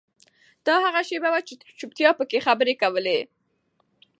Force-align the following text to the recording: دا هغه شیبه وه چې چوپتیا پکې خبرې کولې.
دا 0.67 0.75
هغه 0.85 1.01
شیبه 1.07 1.29
وه 1.31 1.41
چې 1.47 1.53
چوپتیا 1.79 2.09
پکې 2.17 2.39
خبرې 2.45 2.73
کولې. 2.81 3.19